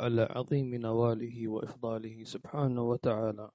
[0.00, 3.50] على عظيم نواله وإفضاله سبحانه وتعالى.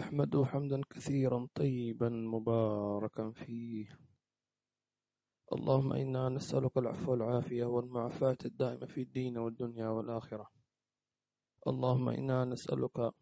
[0.00, 3.98] أحمده حمدا كثيرا طيبا مباركا فيه.
[5.52, 10.50] اللهم إنا نسألك العفو والعافية والمعافاة الدائمة في الدين والدنيا والآخرة.
[11.68, 13.12] اللهم إنا نسألك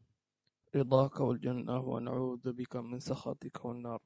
[0.77, 4.03] رضاك والجنة ونعوذ بك من سخطك والنار.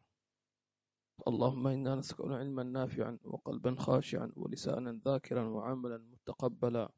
[1.29, 6.91] اللهم إنا نسألك علما نافعا وقلبا خاشعا ولسانا ذاكرا وعملا متقبلا.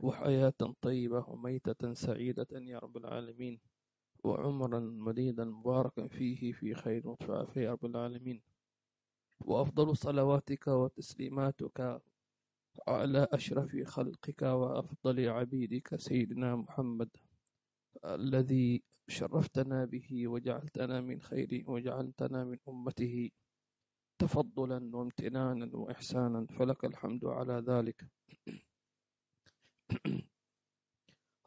[0.00, 3.60] وحياة طيبة وميتة سعيدة يا رب العالمين
[4.24, 8.42] وعمرا مديدا مباركا فيه في خير وفي يا رب العالمين.
[9.40, 12.00] وأفضل صلواتك وتسليماتك
[12.88, 17.08] على أشرف خلقك وأفضل عبيدك سيدنا محمد
[18.04, 23.30] الذي شرفتنا به وجعلتنا من خير وجعلتنا من أمته
[24.18, 28.06] تفضلا وامتنانا وإحسانا فلك الحمد على ذلك.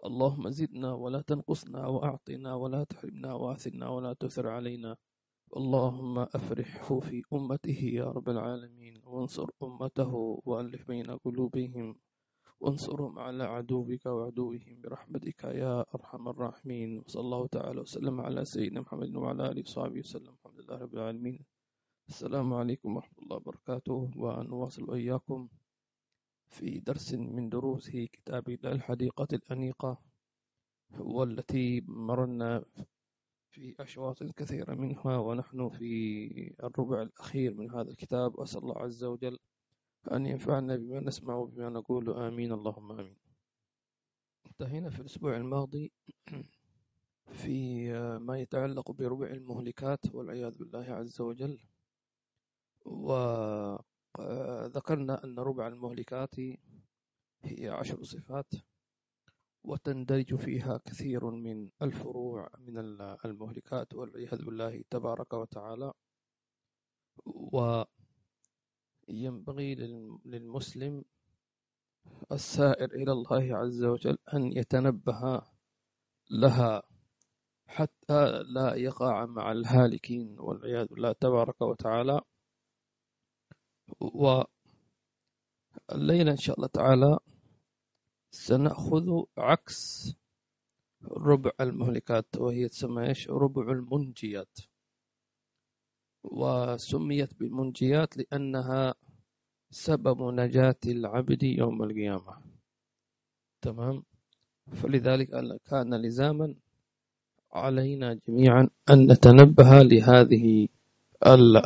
[0.08, 4.98] اللهم زدنا ولا تنقصنا وأعطنا ولا تحرمنا وآثرنا ولا تثر علينا.
[5.58, 9.02] اللهم أفرحه في أمته يا رب العالمين.
[9.06, 11.96] وانصر أمته وألف بين قلوبهم.
[12.60, 17.00] وانصرهم على عدوك وعدوهم برحمتك يا أرحم الراحمين.
[17.00, 20.34] وصلى الله تعالى وسلم على سيدنا محمد وعلى آله وصحبه وسلم.
[20.34, 21.46] الحمد لله رب العالمين.
[22.10, 24.12] السلام عليكم ورحمة الله وبركاته.
[24.18, 25.50] ونواصل إياكم
[26.52, 29.98] في درس من دروس كتاب الحديقة الأنيقة
[31.00, 32.64] والتي مرنا
[33.50, 38.40] في أشواط كثيرة منها ونحن في الربع الأخير من هذا الكتاب.
[38.40, 39.38] أسأل الله عز وجل
[40.12, 42.10] أن ينفعنا بما نسمع وبما نقول.
[42.10, 42.52] آمين.
[42.52, 43.18] اللهم آمين.
[44.48, 45.92] انتهينا في الأسبوع الماضي
[47.42, 47.88] في
[48.20, 51.60] ما يتعلق بربع المهلكات والعياذ بالله عز وجل.
[54.20, 56.36] وذكرنا أن ربع المهلكات
[57.44, 58.54] هي عشر صفات
[59.64, 62.78] وتندرج فيها كثير من الفروع من
[63.26, 65.94] المهلكات والعياذ بالله تبارك وتعالى.
[69.08, 69.76] وينبغي
[70.26, 71.04] للمسلم
[72.32, 75.42] السائر إلى الله عز وجل أن يتنبه
[76.32, 76.84] لها
[77.68, 82.22] حتى لا يقع مع الهالكين والعياذ بالله تبارك وتعالى.
[84.00, 84.46] والليلة
[86.32, 87.20] إن شاء الله تعالى
[88.32, 89.08] سنأخذ
[89.38, 90.14] عكس
[91.12, 94.58] ربع المهلكات وهي تسمى إيش؟ ربع المنجيات.
[96.24, 98.94] وسميت بالمنجيات لأنها
[99.70, 102.38] سبب نجاة العبد يوم القيامة.
[103.62, 104.04] تمام؟
[104.74, 105.30] فلذلك
[105.70, 106.56] كان لزاما
[107.52, 110.68] علينا جميعا أن نتنبه لهذه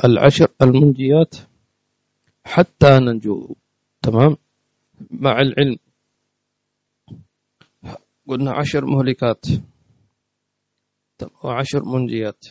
[0.05, 1.35] العشر المنجيات.
[2.45, 3.55] حتى ننجو.
[4.01, 4.37] تمام؟
[5.11, 5.77] مع العلم.
[8.27, 9.45] قلنا عشر مهلكات.
[11.43, 12.45] وعشر منجيات.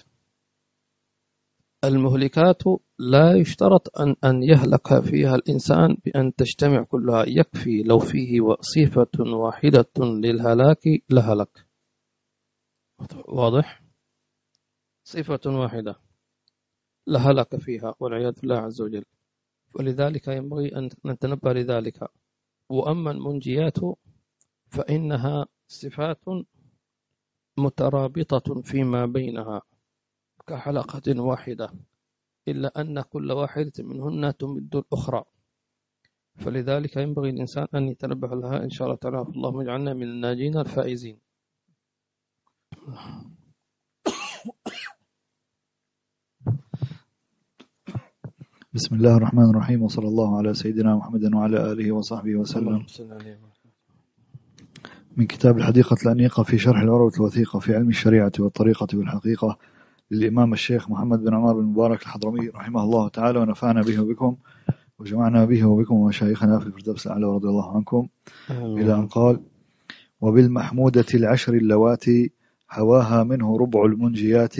[1.84, 2.62] المهلكات
[2.98, 7.24] لا يشترط أن أن يهلك فيها الإنسان بأن تجتمع كلها.
[7.28, 11.66] يكفي لو فيه صفة واحدة للهلاك لهلك.
[13.28, 13.82] واضح؟
[15.04, 15.96] صفة واحدة
[17.06, 19.04] لهلك فيها والعياذ بالله عز وجل.
[19.74, 22.08] ولذلك ينبغي أن نتنبه لذلك.
[22.68, 23.78] وأما المنجيات
[24.68, 26.24] فإنها صفات
[27.58, 29.62] مترابطة فيما بينها
[30.46, 31.68] كحلقة واحدة
[32.48, 35.24] إلا أن كل واحدة منهن تمد الأخرى.
[36.36, 39.22] فلذلك ينبغي الإنسان أن يتنبه لها إن شاء الله تعالى.
[39.22, 41.20] اللهم اجعلنا من الناجين الفائزين.
[48.74, 52.86] بسم الله الرحمن الرحيم وصلى الله على سيدنا محمد وعلى آله وصحبه وسلم
[55.16, 59.58] من كتاب الحديقة الأنيقة في شرح العروة الوثيقة في علم الشريعة والطريقة والحقيقة
[60.10, 64.36] للإمام الشيخ محمد بن عمر بن مبارك الحضرمي رحمه الله تعالى ونفعنا به وبكم
[64.98, 68.08] وجمعنا به وبكم ومشايخنا في الفردوس الأعلى ورضي الله عنكم
[68.50, 69.40] إلى أن قال
[70.20, 72.32] وبالمحمودة العشر اللواتي
[72.72, 74.56] هواها منه ربع المنجيات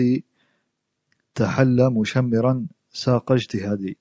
[1.35, 3.97] تحل مشمرا ساق اجتهادي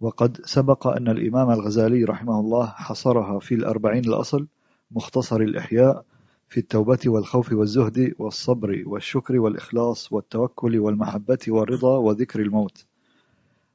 [0.00, 4.46] وقد سبق أن الإمام الغزالي رحمه الله حصرها في الأربعين الأصل
[4.90, 6.04] مختصر الإحياء
[6.48, 12.86] في التوبة والخوف والزهد والصبر والشكر والإخلاص والتوكل والمحبة والرضا وذكر الموت.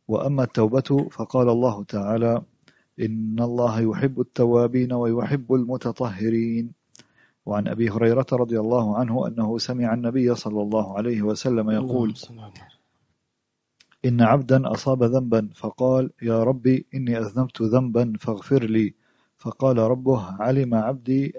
[0.07, 2.41] وأما التوبة فقال الله تعالى
[2.99, 6.71] إن الله يحب التوابين ويحب المتطهرين.
[7.45, 12.13] وعن أبي هريرة رضي الله عنه أنه سمع النبي صلى الله عليه وسلم يقول
[14.05, 18.93] إن عبدا أصاب ذنبا فقال يا ربي إني أذنبت ذنبا فاغفر لي.
[19.37, 21.33] فقال ربه علم عبدي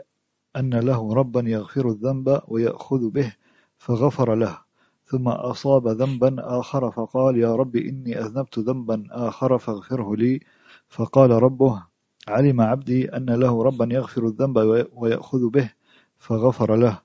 [0.56, 3.32] أن له ربا يغفر الذنب ويأخذ به
[3.78, 4.58] فغفر له.
[5.06, 10.40] ثم أصاب ذنبا آخر فقال يا رب إني أذنبت ذنبا آخر فاغفره لي.
[10.88, 11.82] فقال ربه
[12.28, 14.56] علم عبدي أن له ربا يغفر الذنب
[14.92, 15.70] ويأخذ به
[16.18, 16.98] فغفر له.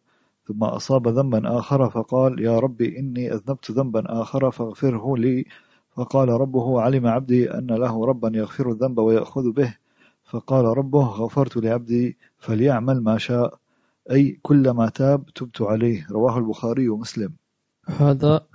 [0.48, 5.46] ثم أصاب ذنبا آخر فقال يا رب إني أذنبت ذنبا آخر فاغفره لي.
[5.92, 9.78] فقال ربه علم عبدي أن له ربا يغفر الذنب ويأخذ به.
[10.24, 13.60] فقال ربه غفرت لعبدي فليعمل ما شاء.
[14.12, 16.08] أي كلما تاب تبت عليه.
[16.12, 17.34] رواه البخاري ومسلم.
[17.88, 18.48] هذا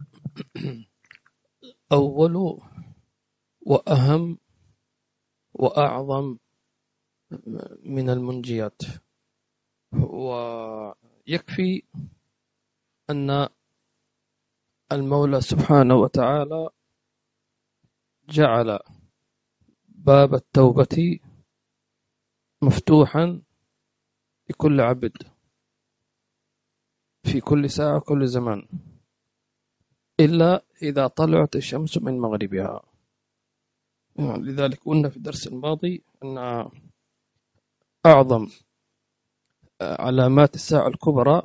[1.92, 2.58] أول
[3.66, 4.38] وأهم
[5.54, 6.36] وأعظم
[7.84, 8.82] من المنجيات.
[11.30, 11.82] ويكفي
[13.10, 13.48] أن
[14.92, 16.68] المولى سبحانه وتعالى
[18.28, 18.78] جعل
[19.88, 21.20] باب التوبة
[22.62, 23.42] مفتوحا
[24.50, 25.12] لكل عبد
[27.22, 28.68] في كل ساعة كل زمان
[30.20, 32.82] إلا إذا طلعت الشمس من مغربها.
[34.18, 36.38] لذلك قلنا في الدرس الماضي أن
[38.06, 38.48] أعظم
[39.80, 41.42] علامات الساعة الكبرى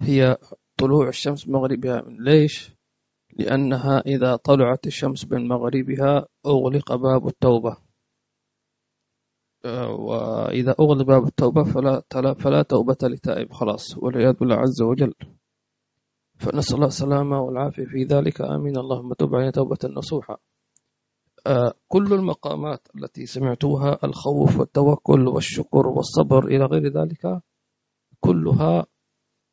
[0.00, 0.36] هي
[0.78, 2.72] طلوع الشمس مغربها ليش؟
[3.38, 7.76] لأنها إذا طلعت الشمس من مغربها أغلق باب التوبة.
[9.88, 15.14] وإذا أغلق باب التوبة فلا, فلا توبة لتائب خلاص والعياذ بالله عز وجل.
[16.38, 17.84] فنسأل الله السلامة والعافية.
[17.84, 18.76] في ذلك آمين.
[18.76, 20.51] اللهم تب علينا توبة نصوحة آه،
[21.88, 27.42] كل المقامات التي سمعتوها الخوف والتوكل والشكر والصبر إلى غير ذلك
[28.20, 28.86] كلها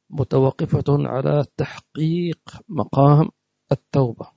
[0.10, 2.40] متوقفة على تحقيق
[2.70, 3.30] مقام
[3.72, 4.32] التوبة.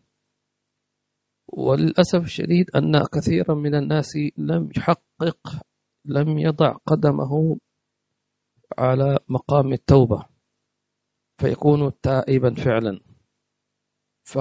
[1.49, 5.62] وللأسف الشديد أن كثيرا من الناس لم يحقق
[6.04, 7.58] لم يضع قدمه
[8.78, 10.26] على مقام التوبة
[11.38, 13.00] فيكون تائبا فعلا.
[14.25, 14.38] ف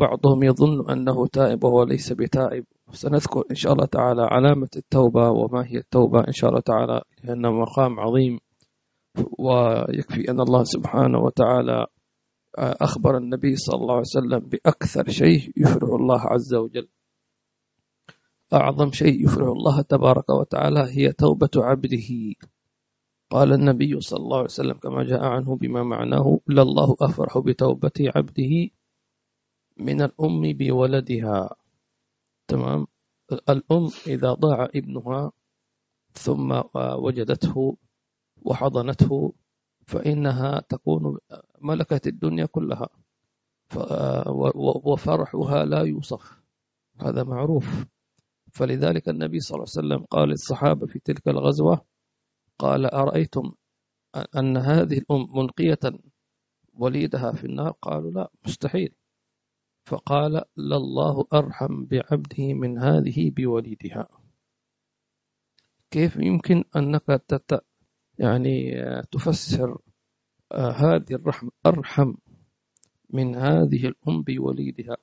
[0.00, 2.64] بعضهم يظن أنه تائب وهو ليس بتائب.
[2.92, 7.50] سنذكر إن شاء الله تعالى علامة التوبة وما هي التوبة إن شاء الله تعالى لأنه
[7.50, 8.38] مقام عظيم.
[9.38, 11.86] ويكفي أن الله سبحانه وتعالى
[12.58, 16.88] أخبر النبي صلى الله عليه وسلم بأكثر شيء يفرح الله عز وجل.
[18.54, 22.34] أعظم شيء يفرح الله تبارك وتعالى هي توبة عبده.
[23.30, 28.68] قال النبي صلى الله عليه وسلم كما جاء عنه بما معناه لله أفرح بتوبة عبده
[29.76, 31.56] من الأم بولدها.
[32.48, 32.86] تمام؟
[33.32, 35.32] الأم إذا ضاع ابنها
[36.12, 37.76] ثم وجدته
[38.42, 39.32] وحضنته
[39.86, 41.18] فإنها تكون
[41.60, 42.88] ملكة الدنيا كلها.
[44.84, 46.42] وفرحها لا يوصف.
[47.00, 47.84] هذا معروف.
[48.52, 51.80] فلذلك النبي صلى الله عليه وسلم قال للصحابة في تلك الغزوة
[52.58, 53.52] قال أرأيتم
[54.36, 55.78] أن هذه الأم منقية
[56.74, 58.95] وليدها في النار؟ قالوا لا مستحيل.
[59.86, 64.08] فقال لله أرحم بعبده من هذه بوليدها.
[65.90, 67.64] كيف يمكن أنك تت
[68.18, 69.78] يعني تفسر
[70.52, 72.14] هذه الرحمة أرحم
[73.10, 74.96] من هذه الأم بوليدها؟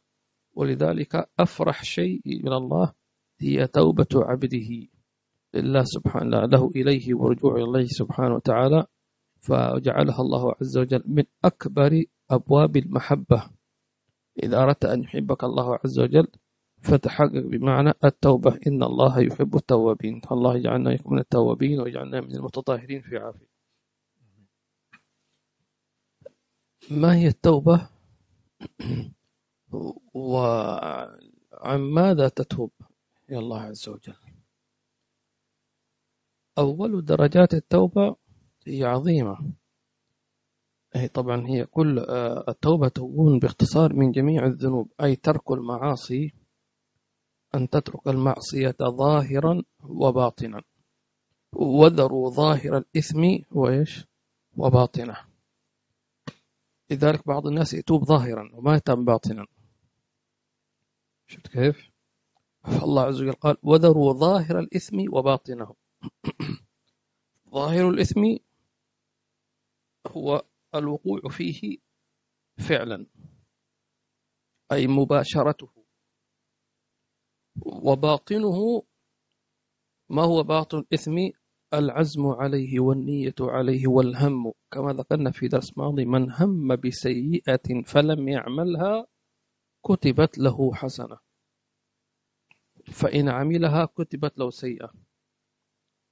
[0.56, 2.94] ولذلك أفرح شيء من الله
[3.40, 4.88] هي توبة عبده
[5.54, 8.86] لله سبحانه له إليه ورجوع الله سبحانه وتعالى
[9.42, 13.50] فجعلها الله عز وجل من أكبر أبواب المحبة.
[14.44, 16.28] إذا أردت أن يحبك الله عز وجل
[16.82, 18.60] فتحقق بمعنى التوبة.
[18.68, 20.22] إن الله يحب التوابين.
[20.32, 23.48] الله يجعلنا من التوابين ويجعلنا من المتطهرين في عافية.
[26.92, 27.90] ما هي التوبة؟
[30.14, 32.72] وعن ماذا تتوب
[33.30, 34.16] إلى الله عز وجل؟
[36.58, 38.16] أول درجات التوبة
[38.68, 39.54] هي عظيمة.
[40.96, 46.34] هي طبعا هي كل آه، التوبة تكون باختصار من جميع الذنوب أي ترك المعاصي
[47.56, 50.62] أن تترك المعصية ظاهرا وباطنا.
[51.54, 54.06] وذروا ظاهر الإثم وإيش؟
[54.58, 55.18] وباطنه.
[56.90, 59.46] لذلك بعض الناس يتوب ظاهرا وما يتوب باطنا.
[61.28, 61.90] شفت كيف؟
[62.64, 65.76] فالله عز وجل قال وذروا ظاهر الإثم وباطنه.
[67.54, 68.22] ظاهر الإثم
[70.08, 70.44] هو
[70.76, 71.78] الوقوع فيه
[72.70, 73.06] فعلا
[74.72, 75.70] أي مباشرته.
[77.66, 78.84] وباطنه
[80.10, 81.18] ما هو باطن الإثم
[81.74, 84.52] العزم عليه والنية عليه والهم.
[84.72, 89.08] كما ذكرنا في درس ماضي من هم بسيئة فلم يعملها
[89.86, 91.18] كتبت له حسنة.
[92.94, 94.92] فإن عملها كتبت له سيئة.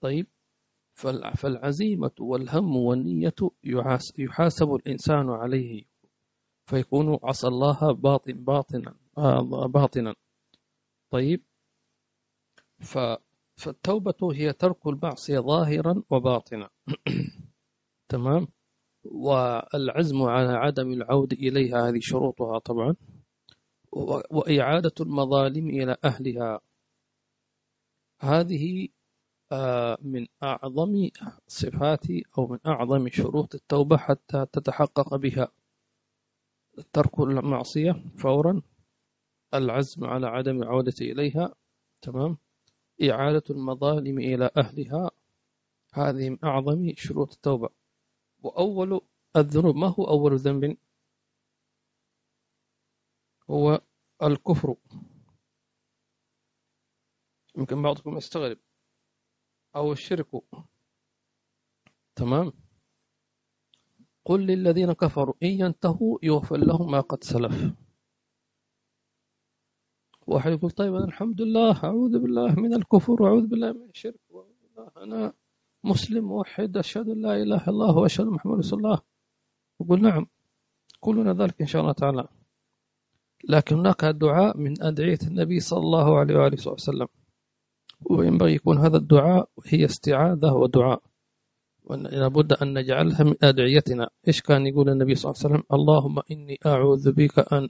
[0.01, 0.27] طيب
[0.93, 3.35] فالعزيمة والهم والنية
[4.17, 5.83] يحاسب الإنسان عليه
[6.65, 10.15] فيكون عصى الله باطن باطنا آه، باطنا.
[11.09, 11.43] طيب.
[13.57, 16.69] فالتوبة هي ترك المعصية ظاهرا وباطنا.
[18.11, 18.47] تمام.
[19.03, 22.95] والعزم على عدم العود إليها هذه شروطها طبعا.
[24.31, 26.59] وإعادة المظالم إلى أهلها.
[28.21, 28.87] هذه
[30.01, 31.09] من أعظم
[31.47, 32.05] صفات
[32.37, 35.51] أو من أعظم شروط التوبة حتى تتحقق بها.
[36.93, 38.61] ترك المعصية فورا
[39.53, 41.55] العزم على عدم العودة إليها
[42.01, 42.37] تمام؟
[43.03, 45.11] إعادة المظالم إلى أهلها
[45.93, 47.69] هذه من أعظم شروط التوبة.
[48.43, 49.01] وأول
[49.35, 50.77] الذنوب ما هو أول ذنب؟
[53.49, 53.81] هو
[54.23, 54.75] الكفر.
[57.57, 58.57] يمكن بعضكم يستغرب.
[59.75, 60.27] أو الشرك.
[62.15, 62.51] تمام؟
[64.25, 67.73] قل للذين كفروا إن ينتهوا يغفر لهم ما قد سلف.
[70.27, 74.19] واحد يقول طيب أنا الحمد لله أعوذ بالله من الكفر وأعوذ بالله من الشرك
[74.97, 75.33] أنا
[75.83, 78.99] مسلم موحد أشهد أن لا إله إلا الله وأشهد أن محمد رسول الله.
[79.81, 80.25] يقول نعم
[80.99, 82.27] كلنا ذلك إن شاء الله تعالى.
[83.49, 87.07] لكن هناك دعاء من أدعية النبي صلى الله عليه وآله وسلم.
[88.09, 91.01] وينبغي يكون هذا الدعاء هي استعاذة ودعاء.
[91.89, 94.09] لابد أن نجعلها من أدعيتنا.
[94.27, 97.69] إيش كان يقول النبي صلى الله عليه وسلم؟ اللهم إني أعوذ بك أن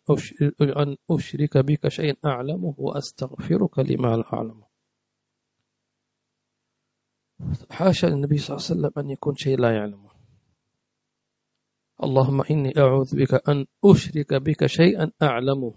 [1.10, 4.72] أشرك بك شيئا أعلمه وأستغفرك لما لا أعلمه
[7.72, 10.12] حاشا للنبي صلى الله عليه وسلم أن يكون شيء لا يعلمه.
[12.04, 15.74] اللهم إني أعوذ بك أن أشرك بك شيئا أعلمه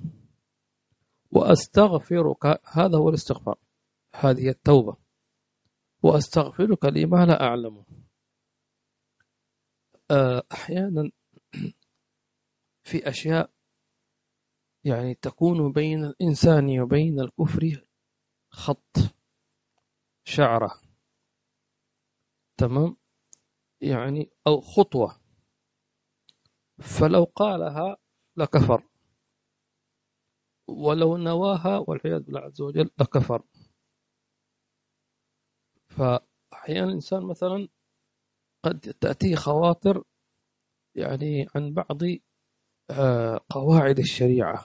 [1.30, 2.60] وأستغفرك.
[2.72, 3.58] هذا هو الاستغفار.
[4.14, 4.96] هذه التوبة.
[6.02, 7.84] وأستغفرك لما لا أعلمه
[10.10, 11.10] آه، أحيانا
[12.88, 13.50] في أشياء
[14.84, 17.86] يعني تكون بين الإنسان وبين الكفر
[18.50, 18.96] خط
[20.24, 20.80] شعرة.
[22.56, 22.96] تمام؟
[23.80, 25.20] يعني أو خطوة.
[26.78, 27.96] فلو قالها
[28.36, 28.82] لكفر.
[30.68, 33.42] ولو نواها والعياذ بالله عز وجل لكفر.
[35.96, 37.68] فأحيانا الإنسان مثلا
[38.64, 40.04] قد تأتيه خواطر
[40.94, 41.98] يعني عن بعض
[42.90, 44.64] آه، قواعد الشريعة.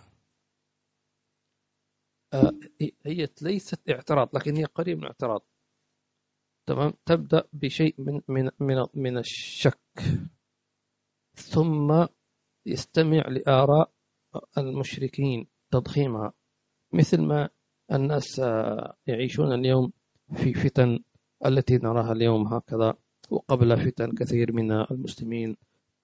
[2.34, 2.52] آه،
[3.06, 5.42] هي ليست اعتراض لكن هي قريب من اعتراض
[6.68, 9.80] تمام؟ تبدأ بشيء من من من من الشك.
[11.36, 12.06] ثم
[12.66, 13.92] يستمع لآراء
[14.58, 16.34] المشركين تضخيمها.
[16.94, 17.50] مثل ما
[17.92, 19.92] الناس آه، يعيشون اليوم
[20.36, 21.00] في فتن
[21.46, 22.94] التي نراها اليوم هكذا
[23.30, 25.58] وقبل فتن كثير من المسلمين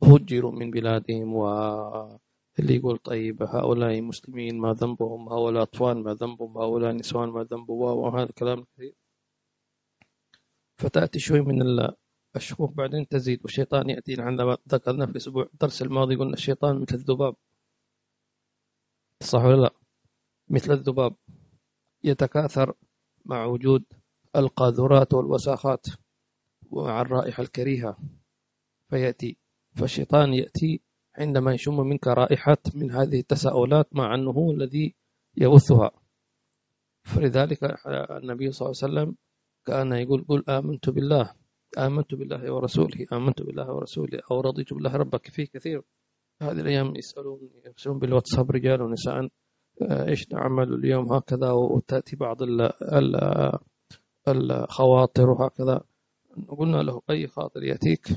[0.04, 6.92] هجروا من بلادهم واللي يقول طيب هؤلاء مسلمين ما ذنبهم هؤلاء أطفال ما ذنبهم هؤلاء
[6.94, 8.94] نسوان ما ذنبهم وهذا الكلام كثير
[10.77, 11.62] فتأتي شوي من
[12.36, 14.22] الشكوك بعدين تزيد والشيطان يأتي.
[14.22, 17.36] عندما ذكرنا في الأسبوع الدرس الماضي قلنا الشيطان مثل الذباب.
[19.24, 19.72] صح ولا لا؟
[20.50, 21.15] مثل الذباب.
[22.04, 22.74] يتكاثر
[23.25, 23.84] مع وجود
[24.36, 25.86] القاذورات والوساخات
[26.72, 27.98] ومع الرائحة الكريهة.
[28.89, 29.38] فيأتي
[29.75, 30.82] فالشيطان يأتي
[31.18, 34.96] عندما يشم منك رائحة من هذه التساؤلات مع أنه هو الذي
[35.38, 35.92] يبثها
[37.04, 37.63] فلذلك
[38.12, 39.15] النبي صلى الله عليه وسلم
[39.65, 41.34] كان يقول قل آمنت بالله
[41.77, 45.27] آمنت بالله ورسوله آمنت بالله ورسوله أو رضيت بالله ربك.
[45.27, 45.82] في كثير
[46.42, 49.30] هذه الأيام يسألون يرسلون بالواتساب رجال ونساء
[49.82, 52.38] آه، إيش نعمل اليوم هكذا؟ وتأتي بعض
[54.27, 55.82] الخواطر وهكذا.
[56.48, 58.08] قلنا له أي خاطر يأتيك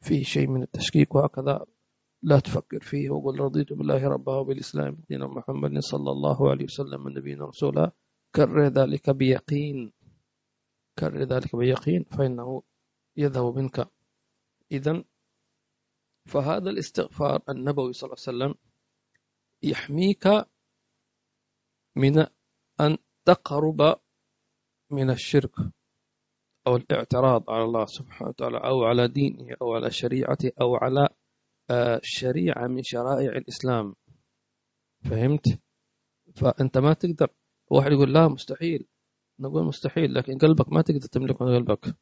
[0.00, 1.64] فيه شيء من التشكيك وهكذا
[2.22, 7.44] لا تفكر فيه وقل رضيت بالله ربا وبالإسلام دين محمد صلى الله عليه وسلم نبينا
[7.44, 7.92] رسولا
[8.34, 9.92] كرر ذلك بيقين.
[10.98, 12.62] كرر ذلك بيقين فإنه
[13.16, 13.88] يذهب منك.
[14.72, 15.04] إذا
[16.26, 18.54] فهذا الاستغفار النبوي صلى الله عليه وسلم
[19.62, 20.26] يحميك
[21.96, 22.26] من
[22.80, 23.96] أن تقرب
[24.90, 25.52] من الشرك
[26.66, 31.08] أو الاعتراض على الله سبحانه وتعالى أو على دينه أو على شريعته أو على
[31.70, 33.94] آه، شريعة من شرائع الإسلام.
[35.04, 35.60] فهمت؟
[36.34, 37.28] فأنت ما تقدر
[37.70, 38.86] واحد يقول لا مستحيل
[39.40, 41.96] نقول مستحيل لكن قلبك ما تقدر تملك من قلبك.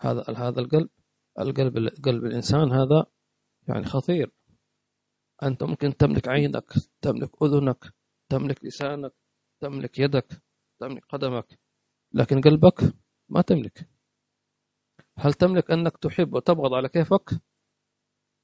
[0.00, 0.88] هذا هذا القلب
[1.38, 3.06] القلب قلب الإنسان هذا
[3.68, 4.32] يعني خطير.
[5.42, 7.92] أنت ممكن تملك عينك تملك أذنك
[8.28, 9.12] تملك لسانك
[9.60, 10.42] تملك يدك
[10.80, 11.58] تملك قدمك.
[12.12, 12.94] لكن قلبك
[13.28, 13.88] ما تملك.
[15.18, 17.30] هل تملك أنك تحب وتبغض على كيفك؟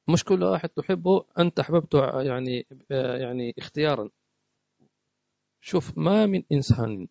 [0.09, 1.25] مش كل واحد تحبه.
[1.39, 4.11] أنت أحببته يعني يعني اختيارا.
[5.61, 7.09] شوف ما من إنسان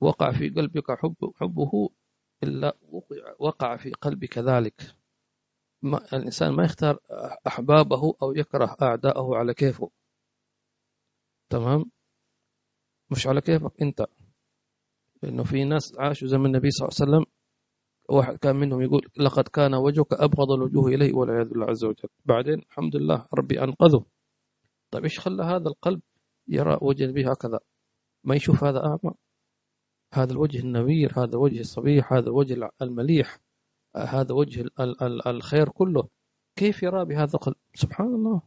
[0.00, 1.90] وقع في قلبك حب حبه
[2.42, 2.76] إلا
[3.38, 4.96] وقع في قلبك ذلك
[5.82, 6.98] ما الإنسان ما يختار
[7.46, 9.90] أحبابه أو يكره أعداءه على كيفه.
[11.50, 11.90] تمام؟
[13.10, 14.06] مش على كيفك أنت.
[15.22, 17.32] لأنه في ناس عاشوا زمن النبي صلى الله عليه وسلم
[18.08, 22.08] واحد كان منهم يقول لقد كان وجهك أبغض الوجوه إليه والعياذ بالله عز وجل.
[22.24, 24.04] بعدين الحمد لله ربي أنقذه.
[24.90, 26.00] طيب إيش خلى هذا القلب
[26.48, 27.58] يرى وجه النبي هكذا؟
[28.24, 29.14] ما يشوف هذا أعمى.
[30.14, 33.38] هذا الوجه النوير هذا الوجه الصبيح هذا الوجه المليح
[33.96, 34.64] هذا وجه
[35.26, 36.08] الخير كله.
[36.56, 38.42] كيف يرى بهذا القلب؟ سبحان الله.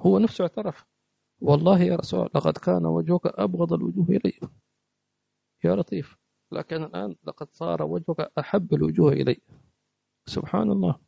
[0.00, 0.84] هو نفسه اعترف.
[1.40, 4.32] والله يا رسول لقد كان وجهك أبغض الوجوه إلي
[5.64, 6.16] يا لطيف
[6.52, 9.40] لكن الآن لقد صار وجهك أحب الوجوه إلي.
[10.26, 10.98] سبحان الله.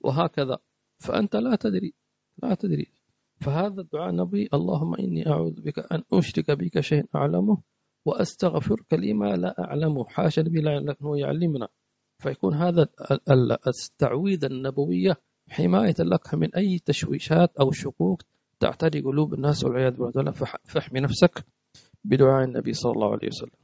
[0.00, 0.58] وهكذا.
[0.98, 1.94] فأنت لا تدري
[2.42, 2.92] لا تدري.
[3.40, 7.62] فهذا الدعاء النبي اللهم إني أعوذ بك أن أشرك بك شيء أعلمه
[8.04, 10.04] وأستغفرك لما لا أعلمه.
[10.04, 11.68] حاشا نبي لكنه يعلمنا.
[12.18, 12.88] فيكون هذا
[13.66, 15.16] التعويذة النبوية
[15.48, 18.22] حماية لك من أي تشويشات أو شكوك
[18.60, 20.32] تعتري قلوب الناس والعياذ بالله.
[20.64, 21.44] فاحمي نفسك.
[22.04, 23.62] بدعاء النبي صلى الله عليه وسلم.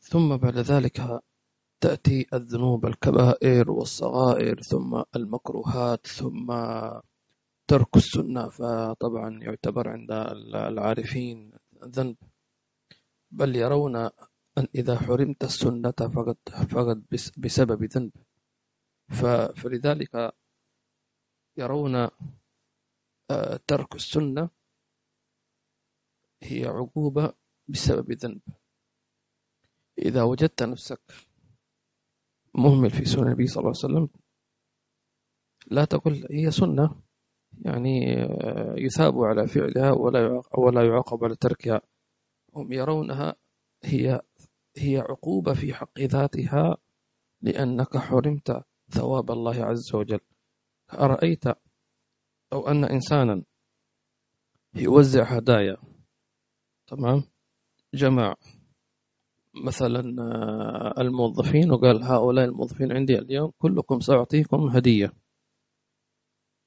[0.00, 1.22] ثم بعد ذلك
[1.80, 6.48] تأتي الذنوب الكبائر والصغائر ثم المكروهات ثم
[7.66, 8.48] ترك السنة.
[8.48, 10.10] فطبعا يعتبر عند
[10.54, 11.52] العارفين
[11.84, 12.16] ذنب.
[13.30, 13.96] بل يرون
[14.58, 16.36] أن إذا حرمت السنة فقد,
[16.70, 17.04] فقد
[17.36, 18.12] بسبب ذنب.
[19.56, 20.32] فلذلك
[21.56, 21.96] يرون
[23.30, 24.50] آه، ترك السنة
[26.42, 27.32] هي عقوبة
[27.68, 28.40] بسبب ذنب.
[29.98, 31.00] إذا وجدت نفسك
[32.54, 34.08] مهمل في سنة النبي صلى الله عليه وسلم
[35.66, 37.02] لا تقل هي سنة
[37.64, 41.80] يعني آه، يثاب على فعلها ولا ولا يعاقب على تركها.
[42.54, 43.34] هم يرونها
[43.84, 44.20] هي
[44.76, 46.76] هي عقوبة في حق ذاتها
[47.42, 50.20] لأنك حرمت ثواب الله عز وجل.
[50.92, 51.44] أرأيت
[52.52, 53.42] لو أن إنسانا
[54.74, 55.76] يوزع هدايا
[56.96, 57.22] تمام؟
[57.94, 58.34] جمع
[59.66, 65.12] مثلا آه، الموظفين وقال هؤلاء الموظفين عندي اليوم كلكم سأعطيكم هدية.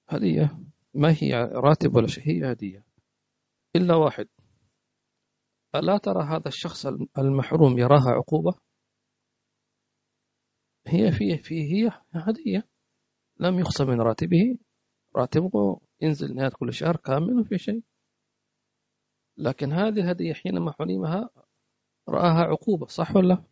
[0.09, 0.59] هدية؟
[0.93, 2.85] ما هي راتب ولا شيء هي هدية.
[3.75, 4.27] إلا واحد.
[5.75, 6.85] ألا ترى هذا الشخص
[7.17, 8.53] المحروم يراها عقوبة؟
[10.87, 12.67] هي فيه فيه هي هدية.
[13.39, 14.57] لم يخصم من راتبه.
[15.15, 17.83] راتبه ينزل نهاية كل شهر كامل وفي شيء.
[19.37, 21.29] لكن هذه الهدية حينما حرمها
[22.09, 23.43] رآها عقوبة صح ولا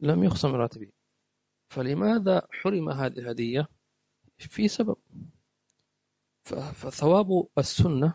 [0.00, 0.90] لم يخصم راتبه
[1.70, 3.68] فلماذا حرم هذه الهدية؟
[4.38, 4.96] في سبب.
[6.74, 8.14] فثواب السنة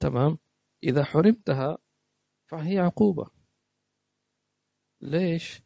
[0.00, 0.38] تمام؟
[0.82, 1.78] إذا حرمتها
[2.46, 3.30] فهي عقوبة.
[5.00, 5.62] ليش؟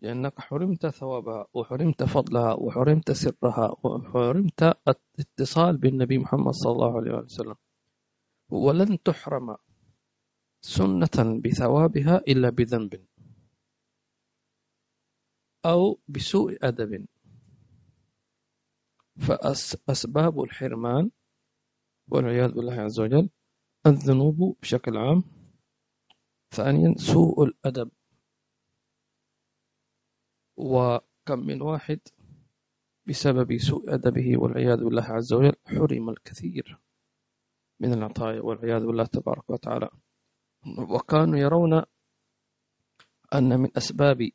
[0.00, 7.54] لأنك حرمت ثوابها وحرمت فضلها وحرمت سرها وحرمت الاتصال بالنبي محمد صلى الله عليه وسلم.
[8.50, 9.56] ولن تحرم
[10.60, 13.06] سنة بثوابها إلا بذنب
[15.64, 17.06] أو بسوء أدب.
[19.18, 21.10] فأسباب الحرمان
[22.08, 23.30] والعياذ بالله عز وجل
[23.86, 25.24] الذنوب بشكل عام.
[26.50, 27.90] ثانيا سوء الأدب.
[30.56, 32.00] وكم من واحد
[33.06, 36.78] بسبب سوء أدبه والعياذ بالله عز وجل حرم الكثير.
[37.80, 39.88] من العطايا والعياذ بالله تبارك وتعالى.
[40.78, 41.82] وكانوا يرون
[43.34, 44.30] أن من أسباب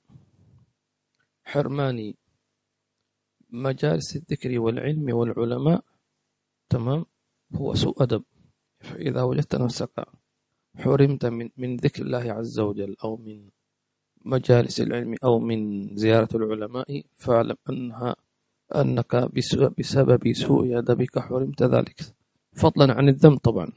[1.43, 2.13] حرمان
[3.49, 5.83] مجالس الذكر والعلم والعلماء
[6.69, 7.05] تمام
[7.55, 8.23] هو سوء أدب.
[8.79, 10.05] فإذا وجدت نفسك
[10.75, 13.49] حرمت من, من ذكر الله عز وجل أو من
[14.25, 18.15] مجالس العلم أو من زيارة العلماء فاعلم أنها
[18.75, 19.15] أنك
[19.77, 21.99] بسبب سوء أدبك حرمت ذلك.
[22.55, 23.71] فضلا عن الذنب طبعا.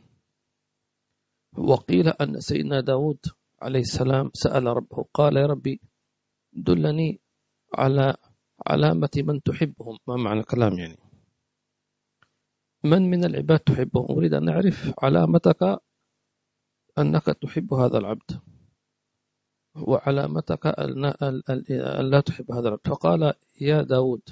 [1.58, 3.18] وقيل أن سيدنا داود
[3.62, 5.80] عليه السلام سأل ربه قال يا ربي
[6.52, 7.20] دلني
[7.74, 8.16] على
[8.66, 9.98] علامة من تحبهم.
[10.08, 10.98] ما معنى الكلام يعني؟
[12.84, 15.62] من من العباد تحبهم أريد أن أعرف علامتك
[16.98, 18.40] أنك تحب هذا العبد.
[19.76, 22.86] وعلامتك أن لا تحب هذا العبد.
[22.88, 24.22] فقال يا داود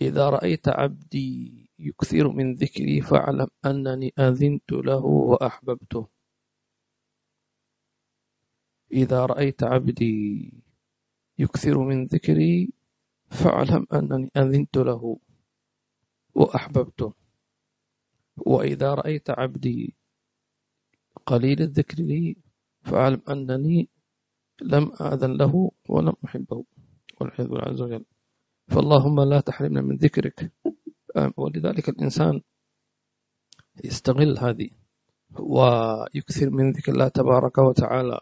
[0.00, 6.08] إذا رأيت عبدي يكثر من ذكري فاعلم أنني أذنت له وأحببته.
[8.92, 10.54] إذا رأيت عبدي
[11.38, 12.72] يكثر من ذكري
[13.30, 15.18] فاعلم أنني أذنت له
[16.34, 17.14] وأحببته.
[18.46, 19.94] وإذا رأيت عبدي
[21.26, 22.36] قليل الذكر لي
[22.82, 23.88] فاعلم أنني
[24.62, 26.64] لم آذن له ولم أحبه.
[27.20, 28.04] والعياذ بالله عز وجل.
[28.68, 30.52] فاللهم لا تحرمنا من ذكرك.
[31.36, 32.40] ولذلك الإنسان
[33.84, 34.70] يستغل هذه
[35.38, 38.20] ويكثر من ذكر الله تبارك وتعالى.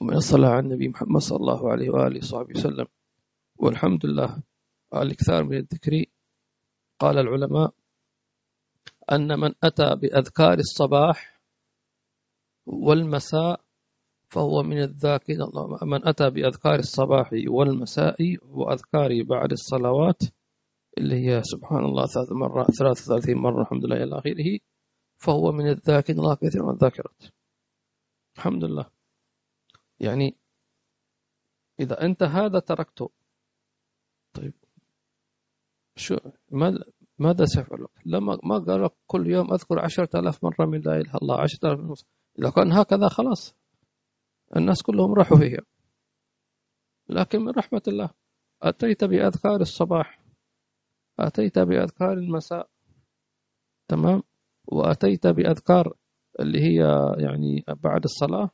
[0.00, 2.86] ومن الصلاة على النبي محمد صلى الله عليه وآله وصحبه وسلم.
[3.56, 4.42] والحمد لله
[4.94, 6.04] الإكثار من الذكر.
[6.98, 7.72] قال العلماء
[9.12, 11.40] أن من أتى بأذكار الصباح
[12.66, 13.60] والمساء
[14.28, 15.38] فهو من الذاكرين.
[15.82, 20.20] من أتى بأذكار الصباح والمساء وأذكار بعد الصلوات
[20.98, 24.58] اللي هي سبحان الله ثلاث مرات 33 مرة الحمد لله إلى آخره
[25.16, 27.22] فهو من الذاكرين الله كثير من الذاكرات.
[28.36, 28.90] الحمد لله.
[30.00, 30.36] يعني
[31.80, 33.10] إذا أنت هذا تركته
[34.32, 34.54] طيب
[35.96, 36.16] شو
[37.18, 40.92] ماذا سيفعل لك؟ لما ما قال لك كل يوم أذكر عشرة آلاف مرة من لا
[40.92, 42.02] إله إلا الله عشرة آلاف
[42.38, 43.54] إذا كان هكذا خلاص.
[44.56, 45.62] الناس كلهم راحوا فيها.
[47.08, 48.10] لكن من رحمة الله
[48.62, 50.25] أتيت بأذكار الصباح.
[51.20, 52.68] أتيت بأذكار المساء
[53.88, 54.22] تمام؟
[54.66, 55.96] وأتيت بأذكار
[56.40, 56.78] اللي هي
[57.18, 58.50] يعني بعد الصلاة.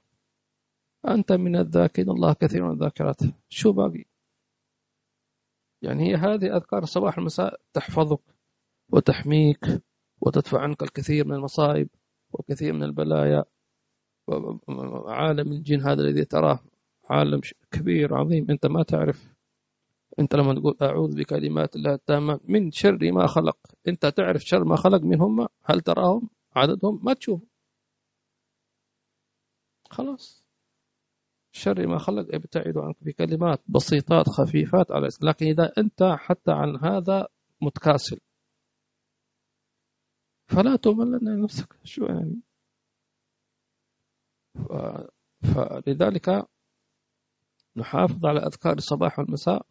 [1.09, 4.05] أنت من الذاكرين الله كثير من الذاكرات شو باقي؟
[5.83, 8.21] يعني هي هذه أذكار الصباح والمساء تحفظك
[8.93, 9.83] وتحميك
[10.21, 11.89] وتدفع عنك الكثير من المصائب
[12.33, 13.45] وكثير من البلايا.
[15.07, 16.59] عالم الجن هذا الذي تراه
[17.11, 18.47] عالم كبير عظيم.
[18.51, 19.32] أنت ما تعرف.
[20.19, 23.57] أنت لما تقول أعوذ بكلمات الله التامة من شر ما خلق.
[23.89, 27.43] أنت تعرف شر ما خلق من هم؟ هل تراهم؟ عددهم؟ ما تشوف
[29.91, 30.45] خلاص.
[31.53, 37.29] شر ما خلق ابتعد عنك بكلمات بسيطات خفيفات على لكن إذا أنت حتى عن هذا
[37.63, 38.21] متكاسل.
[40.47, 41.77] فلا تملن نفسك.
[41.85, 42.41] شو يعني؟
[45.55, 46.49] فلذلك
[47.77, 49.67] نحافظ على أذكار الصباح والمساء.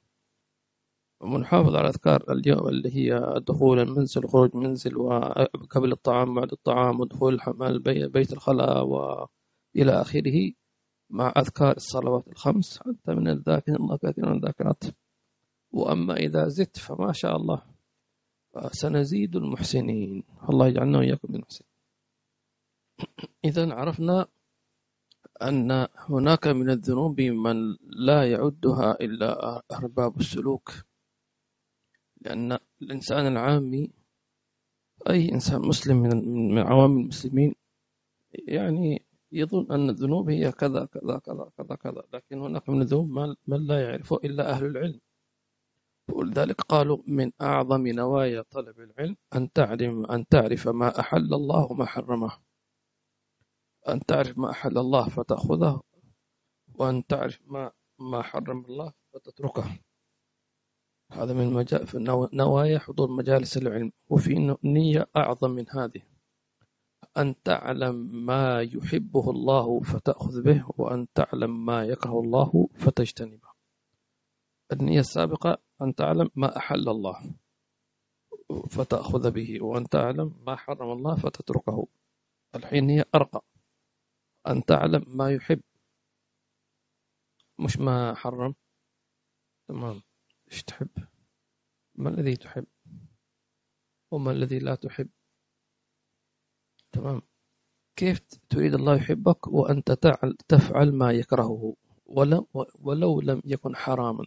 [1.21, 7.39] ونحافظ على أذكار اليوم اللي هي دخول المنزل وخروج المنزل وقبل الطعام بعد الطعام ودخول
[8.09, 10.51] بيت الخلاء وإلى آخره
[11.09, 12.79] مع أذكار الصلوات الخمس.
[12.87, 14.83] أنت من الذاكرين الله كثير من الذاكرات
[15.71, 17.61] وأما إذا زدت فما شاء الله
[18.71, 20.23] سنزيد المحسنين.
[20.49, 21.71] الله يجعلنا وإياكم من المحسنين.
[23.45, 24.27] إذا عرفنا
[25.41, 30.90] أن هناك من الذنوب من لا يعدها إلا أرباب السلوك.
[32.21, 33.91] لأن الإنسان العامي
[35.09, 35.97] أي إنسان مسلم
[36.53, 37.55] من عوام المسلمين
[38.33, 42.03] يعني يظن أن الذنوب هي كذا كذا كذا كذا كذا.
[42.13, 43.09] لكن هناك من الذنوب
[43.47, 44.99] من لا يعرفه إلا أهل العلم.
[46.09, 51.85] ولذلك قالوا من أعظم نوايا طلب العلم أن تعلم أن تعرف ما أحل الله وما
[51.85, 52.37] حرمه.
[53.89, 55.81] أن تعرف ما أحل الله فتأخذه
[56.75, 59.79] وأن تعرف ما ما حرم الله فتتركه.
[61.11, 61.97] هذا من مجال في
[62.33, 63.91] نوايا حضور مجالس العلم.
[64.09, 66.01] وفي نية أعظم من هذه.
[67.17, 73.47] أن تعلم ما يحبه الله فتأخذ به وأن تعلم ما يكره الله فتجتنبه.
[74.71, 77.33] النية السابقة أن تعلم ما أحل الله
[78.69, 81.87] فتأخذ به وأن تعلم ما حرم الله فتتركه.
[82.55, 83.41] الحين هي أرقى.
[84.47, 85.61] أن تعلم ما يحب.
[87.59, 88.55] مش ما حرم.
[89.67, 90.01] تمام.
[90.51, 90.89] إيش تحب؟
[91.95, 92.67] ما الذي تحب؟
[94.11, 95.09] وما الذي لا تحب؟
[96.91, 97.21] تمام.
[97.95, 99.91] كيف تريد الله يحبك وأنت
[100.47, 102.47] تفعل ما يكرهه؟ ولو,
[102.79, 104.25] ولو لم يكن حراما.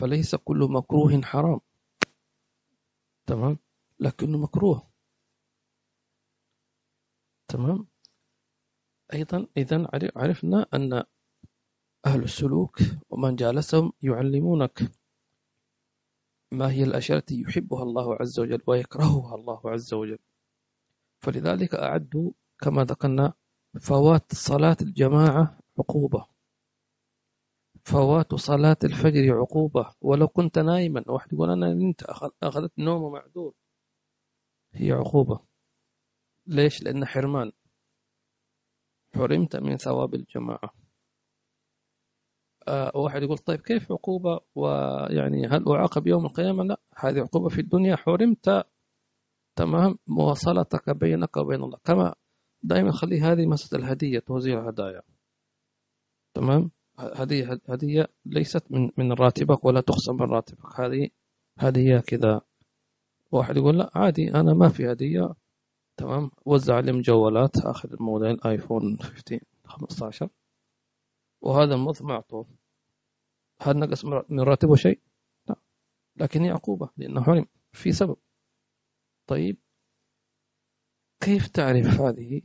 [0.00, 1.60] فليس كل مكروه حرام.
[3.26, 3.58] تمام؟
[4.00, 4.92] لكنه مكروه.
[7.48, 7.86] تمام؟
[9.14, 11.04] أيضا إذا عرفنا أن
[12.06, 12.78] أهل السلوك
[13.10, 14.82] ومن جالسهم يعلمونك
[16.52, 20.18] ما هي الأشياء التي يحبها الله عز وجل ويكرهها الله عز وجل.
[21.18, 23.32] فلذلك أعدوا كما ذكرنا
[23.80, 26.26] فوات صلاة الجماعة عقوبة.
[27.84, 29.94] فوات صلاة الفجر عقوبة.
[30.00, 32.02] ولو كنت نائما واحد يقول أنا نمت
[32.42, 33.54] أخذت نوم معذور.
[34.72, 35.40] هي عقوبة.
[36.46, 37.52] ليش؟ لأن حرمان.
[39.14, 40.81] حرمت من ثواب الجماعة.
[42.94, 47.96] واحد يقول طيب كيف عقوبة؟ ويعني هل أعاقب يوم القيامة؟ لا هذه عقوبة في الدنيا.
[47.96, 48.64] حرمت.
[49.56, 49.98] تمام.
[50.06, 51.78] مواصلتك بينك وبين الله.
[51.84, 52.14] كما
[52.62, 55.02] دائما خلي هذه مسألة الهدية توزيع الهدايا.
[56.34, 56.70] تمام.
[56.98, 60.80] هذه هدية ليست من من راتبك ولا تخصم من راتبك.
[60.80, 61.08] هذه
[61.58, 62.40] هدية كذا.
[63.32, 65.34] واحد يقول لا عادي أنا ما في هدية.
[65.96, 66.30] تمام.
[66.46, 70.28] وزع عليهم جوالات آخر الموديل آيفون 15 15
[71.42, 72.46] وهذا الموظف أعطوه
[73.60, 75.00] هل نقص من راتبه شيء؟
[75.48, 75.56] لا.
[76.16, 78.16] لكن هي عقوبة لأنه حرم في سبب.
[79.26, 79.58] طيب.
[81.20, 82.42] كيف تعرف هذه؟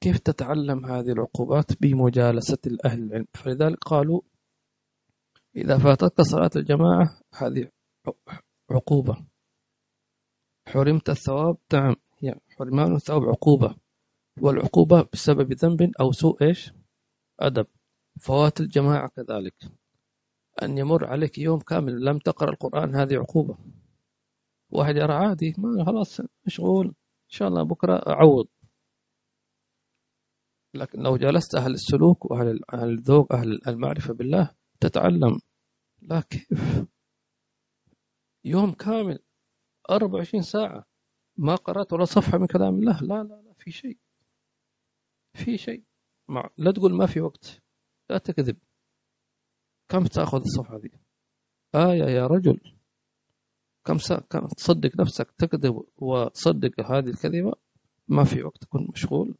[0.00, 4.20] كيف تتعلم هذه العقوبات بمجالسة الأهل العلم؟ فلذلك قالوا
[5.56, 7.70] إذا فاتتك صلاة الجماعة هذه
[8.70, 9.26] عقوبة.
[10.68, 11.96] حرمت الثواب نعم.
[12.22, 13.76] يعني حرمان الثواب عقوبة.
[14.40, 16.72] والعقوبة بسبب ذنب أو سوء إيش؟
[17.40, 17.66] أدب.
[18.20, 19.54] فوات الجماعة كذلك.
[20.62, 23.58] أن يمر عليك يوم كامل لم تقرأ القرآن هذه عقوبة.
[24.70, 26.94] واحد يرى عادي ما خلاص مشغول إن
[27.28, 28.48] شاء الله بكرة أعوض.
[30.74, 35.40] لكن لو جلست أهل السلوك وأهل الذوق أهل المعرفة بالله تتعلم.
[36.02, 36.48] لا كيف؟
[38.44, 39.18] يوم كامل
[39.90, 40.84] 24 ساعة
[41.36, 43.00] ما قرأت ولا صفحة من كلام الله.
[43.02, 43.98] لا لا لا في شيء.
[45.34, 45.84] في شيء.
[46.28, 47.62] مع لا تقول ما في وقت.
[48.10, 48.56] لا تكذب.
[49.88, 50.92] كم تأخذ الصفحة دي؟
[51.74, 52.60] آية يا رجل.
[53.84, 57.52] كم ساعة كم تصدق نفسك تكذب وتصدق هذه الكذبة
[58.08, 59.34] ما في وقت تكون مشغول.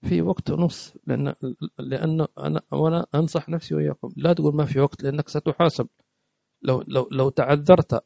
[0.00, 1.34] في وقت ونص لأن
[1.78, 5.88] لأنه أنا وأنا أنصح نفسي وإياكم لا تقول ما في وقت لأنك ستحاسب.
[6.62, 8.04] لو لو لو تعذرت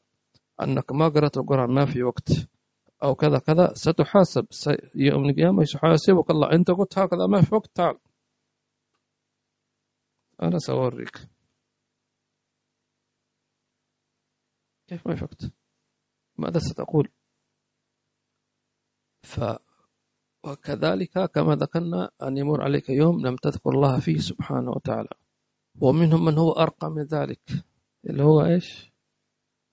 [0.62, 2.32] أنك ما قرأت القرآن ما في وقت.
[3.02, 4.46] أو كذا كذا ستحاسب.
[4.94, 7.98] يوم القيامة يحاسبك الله أنت قلت هكذا ما في وقت تعال.
[10.42, 11.16] أنا سأوريك.
[14.86, 15.52] كيف ما في وقت
[16.38, 17.08] ماذا ستقول؟
[19.22, 19.40] ف
[20.44, 25.08] وكذلك كما ذكرنا أن يمر عليك يوم لم تذكر الله فيه سبحانه وتعالى.
[25.80, 27.40] ومنهم من هو أرقى من ذلك
[28.06, 28.92] اللي هو إيش؟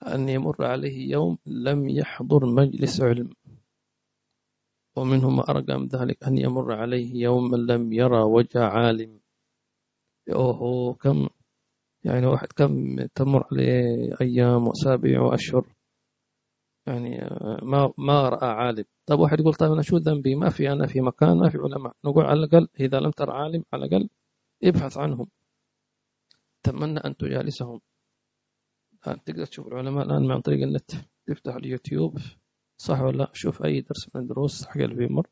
[0.06, 3.34] أن يمر عليه يوم لم يحضر مجلس علم.
[4.96, 9.19] ومنهم أرقى من ذلك أن يمر عليه يوم لم يرى وجه عالم.
[10.32, 11.28] أوه كم؟
[12.04, 15.74] يعني واحد كم تمر عليه أيام وأسابيع وأشهر؟
[16.86, 17.18] يعني
[17.62, 18.84] ما ما رأى عالم.
[19.06, 21.92] طيب واحد يقول طيب أنا شو ذنبي؟ ما في أنا في مكان ما في علماء.
[22.04, 24.08] نقول على الأقل إذا لم ترى عالم على الأقل
[24.64, 25.26] ابحث عنهم.
[26.62, 27.80] تمنى أن تجالسهم.
[29.06, 30.90] الآن تقدر تشوف العلماء الآن عن طريق النت.
[31.26, 32.18] تفتح اليوتيوب.
[32.76, 35.26] صح ولا لا؟ شوف أي درس من الدروس حق اللي بيمر.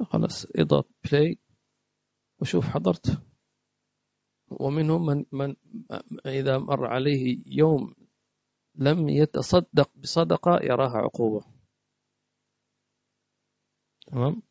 [0.00, 1.38] خلاص اضغط بلاي
[2.40, 3.33] وشوف حضرت.
[4.60, 5.56] ومنهم من, من
[6.26, 7.94] إذا مر عليه يوم
[8.74, 11.46] لم يتصدق بصدقة يراها عقوبة.
[14.06, 14.42] تمام؟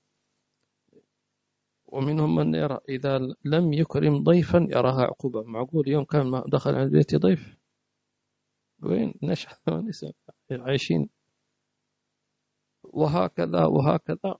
[1.86, 5.44] ومنهم من يرى إذا لم يكرم ضيفا يراها عقوبة.
[5.44, 7.58] معقول يوم كان ما دخل على بيتي ضيف؟
[8.84, 9.50] وين؟ نشأ.
[10.52, 11.10] عايشين.
[12.84, 14.36] وهكذا وهكذا.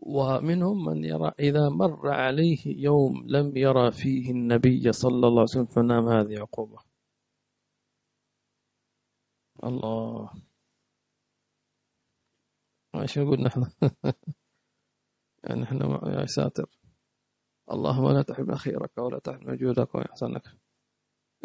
[0.00, 5.66] ومنهم من يرى إذا مر عليه يوم لم يرى فيه النبي صلى الله عليه وسلم
[5.66, 6.78] فنام هذه عقوبة.
[9.64, 10.30] الله.
[12.94, 13.66] إيش نقول نحن؟
[15.44, 16.66] يعني إحنا يا ساتر.
[17.70, 20.42] اللهم لا تحرمنا خيرك ولا تحرمنا جودك واحسانك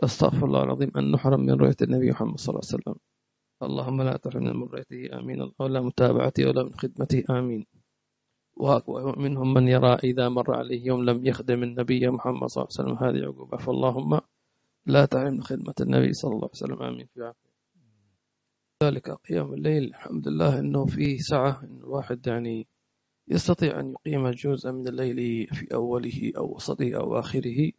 [0.04, 2.96] أستغفر الله العظيم أن نحرم من رؤية النبي محمد صلى الله عليه وسلم.
[3.64, 5.52] اللهم لا تحرمنا من رؤيته آمين.
[5.60, 7.66] ولا متابعته ولا من خدمته آمين.
[8.56, 13.08] ومنهم من يرى إذا مر عليه يوم لم يخدم النبي محمد صلى الله عليه وسلم
[13.08, 13.58] هذه عقوبة.
[13.58, 14.22] فاللهم
[14.86, 16.84] لا تحرمنا خدمة النبي صلى الله عليه وسلم.
[16.84, 17.08] آمين.
[17.14, 17.34] في
[18.84, 19.84] ذلك قيام الليل.
[19.84, 22.68] الحمد لله أنه فيه سعة أن الواحد يعني
[23.28, 27.72] يستطيع أن يقيم جزء من الليل في أوله أو وسطه أو آخره.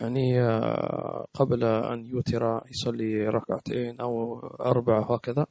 [0.00, 5.46] يعني آه، قبل أن يوتر يصلي ركعتين أو أربعة هكذا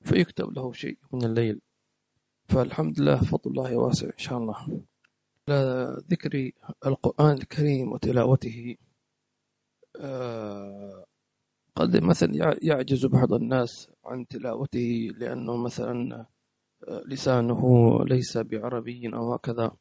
[0.00, 1.60] فيكتب له شيء من الليل.
[2.48, 4.82] فالحمد لله فضل الله واسع إن شاء الله.
[5.48, 6.50] على ذكر
[6.86, 8.76] القرآن الكريم وتلاوته
[10.00, 11.04] آه،
[11.76, 16.26] قد مثلا يعجز بعض الناس عن تلاوته لأنه مثلا
[16.88, 17.60] آه، لسانه
[18.04, 19.76] ليس بعربي أو هكذا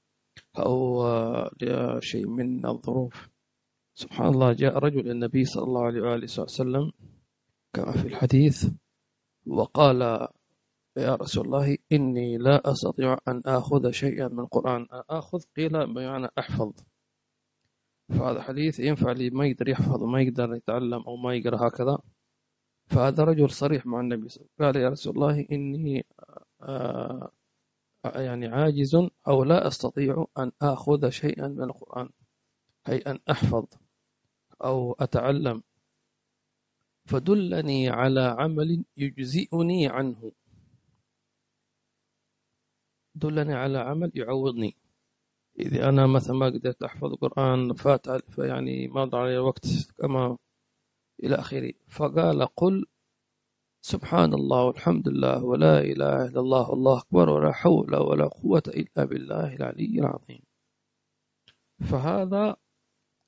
[0.60, 1.04] أو
[1.62, 3.30] لشيء من الظروف.
[3.93, 6.91] سبحان الله جاء رجل النبي صلى الله عليه وآله وسلم
[7.73, 8.67] كما في الحديث
[9.45, 10.28] وقال
[10.97, 14.88] يا رسول الله إني لا أستطيع أن آخذ شيئا من القرآن.
[14.91, 16.71] آخذ قيل بمعنى أحفظ.
[18.10, 21.97] فهذا حديث ينفع لي ما يقدر يحفظ وما يقدر يتعلم أو ما يقرأ هكذا.
[22.88, 24.73] فهذا رجل صريح مع النبي صلى الله عليه وسلم.
[24.73, 26.05] قال يا رسول الله إني
[26.62, 27.31] آه
[28.05, 28.95] يعني عاجز
[29.27, 32.10] أو لا أستطيع أن آخذ شيئا من القرآن.
[32.89, 33.65] أي أن أحفظ
[34.63, 35.63] أو أتعلم.
[37.05, 40.31] فدلني على عمل يجزئني عنه.
[43.15, 44.75] دلني على عمل يعوضني.
[45.60, 50.38] إذا أنا مثلا ما قدرت أحفظ القرآن فات يعني ما ضاع علي الوقت كما
[51.23, 51.73] إلى آخره.
[51.88, 52.86] فقال قل
[53.82, 59.06] سبحان الله والحمد لله ولا إله إلا الله والله أكبر ولا حول ولا قوة إلا
[59.06, 60.41] بالله العلي العظيم.
[61.80, 62.56] فهذا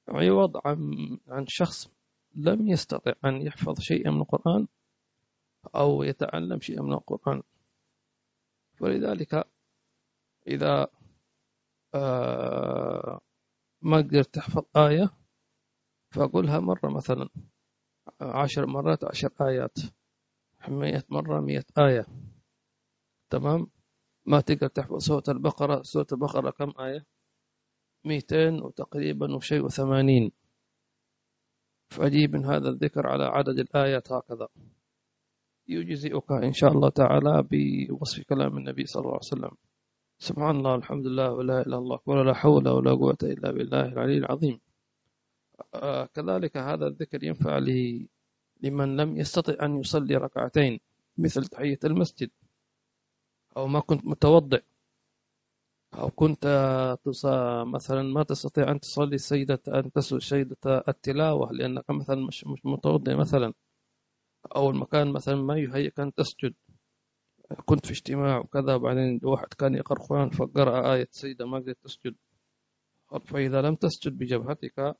[0.08, 0.80] عوض عن
[1.28, 1.92] عن شخص
[2.36, 4.68] لم يستطع أن يحفظ شيئا من القرآن
[5.76, 7.44] أو يتعلم شيئا من القرآن.
[8.82, 9.48] ولذلك
[10.48, 10.88] إذا
[11.96, 13.20] آه،
[13.82, 15.10] ما قدرت تحفظ آية
[16.12, 17.30] فأقولها مرة مثلا
[18.22, 19.78] عشر مرات عشر آيات
[20.70, 22.06] مئة مرة مئة آية.
[23.30, 23.68] تمام؟
[24.26, 25.82] ما تقدر تحفظ سورة البقرة.
[25.82, 27.06] سورة البقرة كم آية؟
[28.06, 30.32] مئتين وتقريبا وشيء وثمانين.
[31.90, 34.48] فأجيب من هذا الذكر على عدد الآيات هكذا.
[35.68, 39.67] يجزئك إن شاء الله تعالى بوصف كلام النبي صلى الله عليه وسلم.
[40.20, 44.18] سبحان الله الحمد لله ولا إله إلا الله ولا حول ولا قوة إلا بالله العلي
[44.18, 44.60] العظيم
[46.14, 47.58] كذلك هذا الذكر ينفع
[48.64, 50.80] لمن لم يستطع أن يصلي ركعتين
[51.18, 52.30] مثل تحية المسجد
[53.58, 54.64] أو ما كنت متوضئ
[55.94, 56.46] أو كنت
[57.68, 63.54] مثلا ما تستطيع أن تصلي سيدة أن تسجد سيدة التلاوة لأنك مثلا مش متوضئ مثلا
[64.56, 66.54] أو المكان مثلا ما يهيئك أن تسجد
[67.66, 72.16] كنت في اجتماع وكذا وبعدين واحد كان يقرأ قرآن فقرأ آية سيدة ما قدرت تسجد.
[73.26, 74.96] فإذا لم تسجد بجبهتك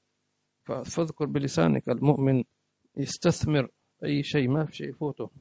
[0.66, 2.44] فاذكر بلسانك المؤمن
[2.98, 3.70] يستثمر
[4.04, 5.32] أي شيء ما في شيء يفوته.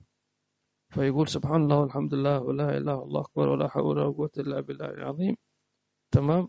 [0.90, 4.86] فيقول سبحان الله والحمد لله ولا إله الله أكبر ولا حول ولا قوة إلا بالله
[4.86, 5.36] العظيم.
[6.10, 6.48] تمام.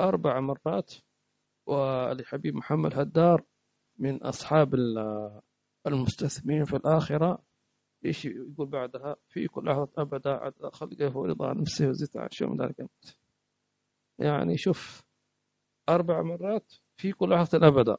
[0.00, 0.94] أربع مرات
[1.66, 3.44] ولحبيب محمد هدار
[3.98, 4.74] من أصحاب
[5.86, 7.42] المستثمرين في الآخرة
[8.04, 12.90] إيش يقول بعدها في كل لحظة أبدا عدد خلقه ورضا نفسه وزيت عشان من ذلك
[14.18, 15.02] يعني شوف
[15.88, 17.96] أربع مرات في كل لحظة أبدا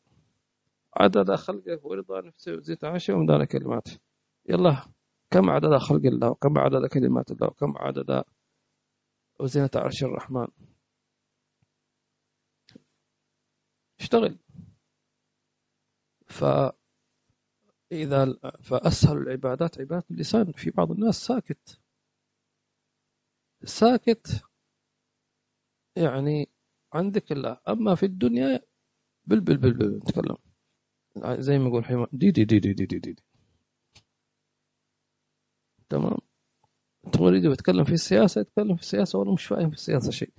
[0.98, 3.88] عدد خلقه ورضا نفسه وزيت عرشه من ذلك الكلمات
[4.50, 4.86] يلا
[5.32, 8.24] كم عدد خلق الله؟ وكم عدد كلمات الله؟ وكم عدد
[9.40, 10.48] وزينة عرش الرحمن؟
[14.00, 14.40] اشتغل.
[16.28, 16.44] ف
[17.94, 21.80] إذا فأسهل العبادات عبادة اللسان في بعض الناس ساكت
[23.66, 24.44] ساكت
[25.98, 26.50] يعني
[26.94, 28.60] عندك الله أما في الدنيا
[29.26, 30.38] بل بل بل نتكلم
[31.40, 33.24] زي ما يقول حيوان دي دي دي دي دي دي, دي.
[35.90, 36.18] تمام
[37.14, 40.34] تريد يتكلم في السياسة يتكلم في السياسة ولا مش فاهم في السياسة شيء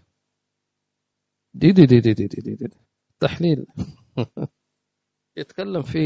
[1.54, 2.76] دي دي دي دي دي دي, دي, دي.
[3.20, 3.66] تحليل
[5.36, 5.98] يتكلم في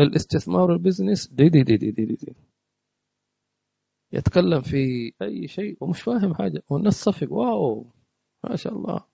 [0.00, 2.34] الاستثمار وال business دي دي دي دي دي, دي, دي.
[4.12, 6.62] يتكلم في أي شيء ومش فاهم حاجة.
[6.70, 7.32] والناس صفق.
[7.32, 7.86] wow
[8.44, 9.04] ما شاء الله.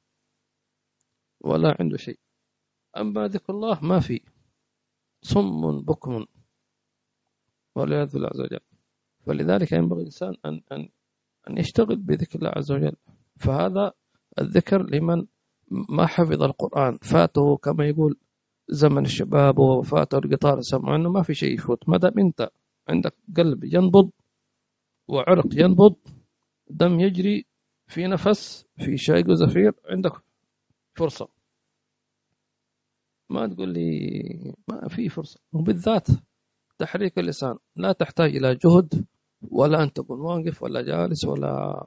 [1.40, 2.18] ولا عنده شيء.
[2.96, 4.20] أما ذكر الله ما في.
[5.22, 6.26] صم بكم.
[7.74, 8.60] والعياذ بالله عز وجل.
[9.26, 10.88] فلذلك ينبغي الإنسان أن أن
[11.50, 12.96] أن يشتغل بذكر الله عز وجل.
[13.36, 13.92] فهذا
[14.38, 15.26] الذكر لمن
[15.70, 16.98] ما حفظ القرآن.
[16.98, 18.16] فاته كما يقول
[18.68, 21.88] زمن الشباب وفاته القطار سمع أنه ما في شيء يفوت.
[21.88, 22.50] ما دام أنت
[22.88, 24.10] عندك قلب ينبض
[25.08, 25.96] وعرق ينبض
[26.70, 27.46] دم يجري
[27.86, 30.12] في نفس في شاي وزفير عندك
[30.94, 31.28] فرصة.
[33.30, 35.40] ما تقول لي ما في فرصة.
[35.52, 36.08] وبالذات
[36.78, 37.58] تحريك اللسان.
[37.76, 39.06] لا تحتاج إلى جهد
[39.50, 41.86] ولا أن تكون واقف ولا جالس ولا.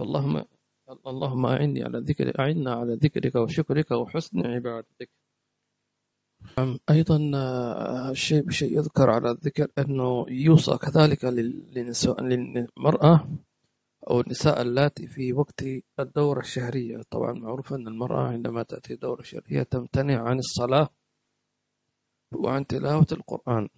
[0.00, 0.44] اللهم
[0.86, 5.10] اللهم أعني على ذكر أعنا على ذكرك وشكرك وحسن عبادتك.
[6.90, 7.18] أيضا
[8.10, 13.28] الشيء بشيء يذكر على الذكر أنه يوصى كذلك للمرأة
[14.10, 15.64] أو النساء اللاتي في وقت
[16.00, 17.00] الدورة الشهرية.
[17.10, 20.88] طبعا معروف أن المرأة عندما تأتي الدورة الشهرية تمتنع عن الصلاة
[22.32, 23.68] وعن تلاوة القرآن.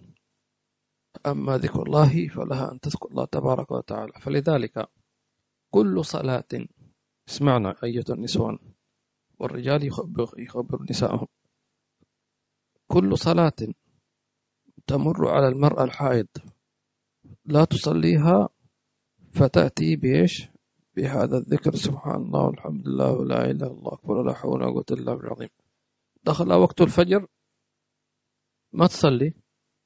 [1.26, 4.12] أما ذكر الله فلها أن تذكر الله تبارك وتعالى.
[4.20, 4.88] فلذلك
[5.70, 6.44] كل صلاة
[7.28, 7.74] اسمعنا.
[7.84, 8.58] أيها النسوان.
[9.38, 11.26] والرجال يخبر, يخبر نسائهم
[12.86, 13.52] كل صلاة
[14.86, 16.26] تمر على المرأة الحائض.
[17.44, 18.48] لا تصليها
[19.32, 20.48] فتأتي بإيش؟
[20.96, 21.76] بهذا الذكر.
[21.76, 25.48] سبحان الله والحمد لله ولا إله إلا الله أكبر حول ولا قوة إلا بالله العظيم.
[26.24, 27.26] دخل وقت الفجر.
[28.72, 29.34] ما تصلي؟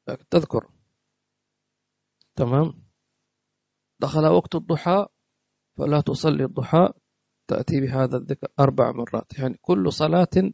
[0.09, 0.71] لكن تذكر.
[2.37, 2.83] تمام؟
[4.01, 5.07] دخل وقت الضحى.
[5.77, 6.93] فلا تصلي الضحى.
[7.49, 9.39] تأتي بهذا الذكر أربع مرات.
[9.39, 10.53] يعني كل صلاة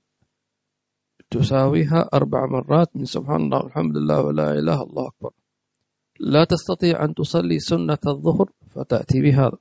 [1.30, 5.30] تساويها أربع مرات من سبحان الله والحمد لله ولا إله الله أكبر.
[6.20, 9.59] لا تستطيع أن تصلي سنة الظهر فتأتي بهذا.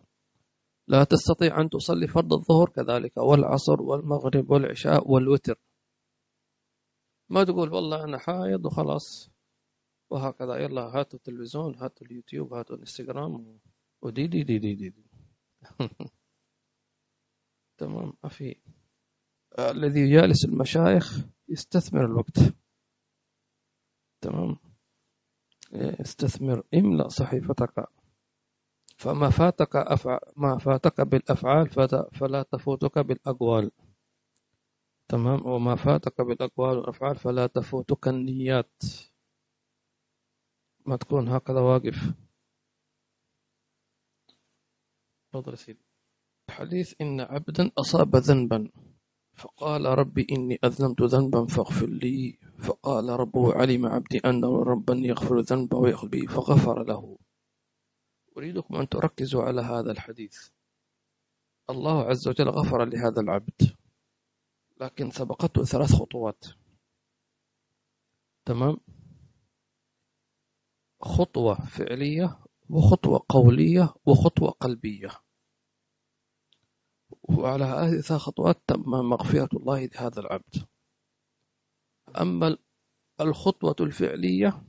[0.88, 5.56] لا تستطيع أن تصلي فرض الظهر كذلك والعصر والمغرب والعشاء والوتر.
[7.30, 9.30] ما تقول والله أنا حايض وخلاص
[10.10, 10.56] وهكذا.
[10.56, 13.60] يلا هاتوا التلفزيون هاتوا اليوتيوب هاتوا الإنستغرام
[14.02, 15.06] ودي دي دي دي دي, دي.
[17.78, 18.56] تمام أفي
[19.60, 22.40] الذي يجالس المشايخ يستثمر الوقت.
[24.22, 24.58] تمام.
[25.74, 27.88] استثمر املأ صحيفتك.
[28.98, 30.20] فما فاتك أفع...
[30.38, 31.70] ما فاتك بالأفعال
[32.14, 33.72] فلا تفوتك بالأقوال.
[35.08, 35.46] تمام.
[35.46, 38.82] وما فاتك بالأقوال والأفعال فلا تفوتك النيات.
[40.86, 42.14] ما تكون هكذا واقف.
[45.32, 45.87] تفضل سيدي.
[46.58, 48.72] حديث إن عبدا أصاب ذنبا.
[49.34, 52.40] فقال ربي إني أذنبت ذنبا فاغفر لي.
[52.60, 57.18] فقال ربه علم عبدي أنه ربا يغفر الذنب ويأخذ به فغفر له.
[58.38, 60.50] أريدكم أن تركزوا على هذا الحديث.
[61.70, 63.62] الله عز وجل غفر لهذا العبد.
[64.82, 66.46] لكن سبقته ثلاث خطوات.
[68.46, 68.78] تمام؟
[71.02, 72.40] خطوة فعلية
[72.70, 75.27] وخطوة قولية وخطوة قلبية.
[77.30, 80.68] وعلى هذه الثلاث خطوات تم مغفرة الله لهذا العبد.
[82.22, 82.58] أما
[83.22, 84.64] الخطوة الفعلية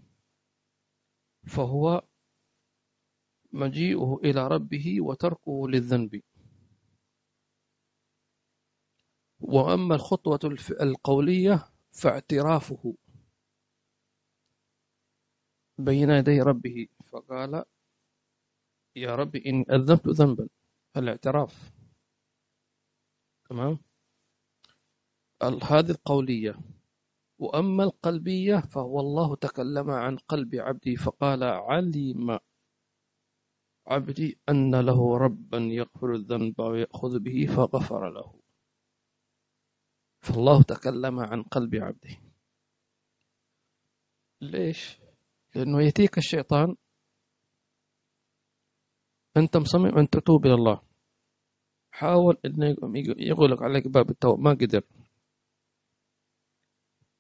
[1.47, 2.03] فهو
[3.53, 6.23] مجيئه إلى ربه وتركه للذنب.
[9.41, 10.41] وأما الخطوة
[10.81, 12.95] القولية فاعترافه
[15.79, 16.87] بين يدي ربه.
[17.07, 17.65] فقال
[18.97, 20.49] يا رب إن أذنبت ذنبا.
[20.97, 21.78] الاعتراف.
[23.49, 23.79] تمام؟
[25.43, 26.55] هذه القولية.
[27.39, 32.39] وأما القلبية فهو الله تكلم عن قلب عبدي فقال علم
[33.87, 38.41] عبدي أن له ربا يغفر الذنب ويأخذ به فغفر له.
[40.21, 42.17] فالله تكلم عن قلب عبده.
[44.41, 44.99] ليش؟
[45.55, 46.77] لأنه يأتيك الشيطان.
[49.37, 50.88] أنت مصمم أن تتوب إلى الله.
[51.99, 52.77] حاول أن
[53.19, 54.83] يغلق عليك باب التوبة ما قدر.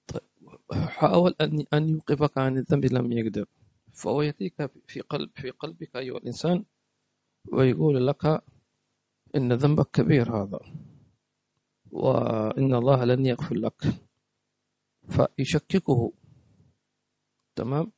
[0.07, 0.23] طيب
[0.73, 3.47] حاول أن أن يوقفك عن الذنب لم يقدر.
[3.93, 6.65] فهو يأتيك في قلب في قلبك أيها الإنسان
[7.53, 8.43] ويقول لك
[9.37, 10.61] إن ذنبك كبير هذا
[11.91, 13.83] وإن الله لن يغفر لك.
[15.09, 16.13] فيشككه.
[17.57, 17.93] تمام؟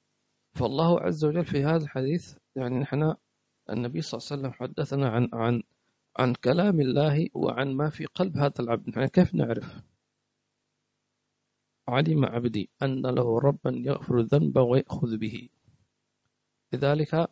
[0.55, 3.15] فالله عز وجل في هذا الحديث يعني نحن
[3.71, 5.63] النبي صلى الله عليه وسلم حدثنا عن عن
[6.21, 8.89] عن كلام الله وعن ما في قلب هذا العبد.
[8.89, 9.83] نحن كيف نعرف؟
[11.89, 15.49] علم عبدي أن له ربا يغفر الذنب ويأخذ به.
[16.73, 17.31] لذلك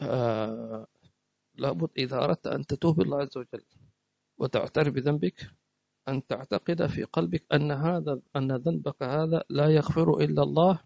[0.00, 0.86] آه
[1.54, 3.64] لابد إذا أردت أن تتوب الله عز وجل
[4.38, 5.50] وتعترف بذنبك
[6.08, 10.80] أن تعتقد في قلبك أن هذا أن ذنبك هذا لا يغفر إلا الله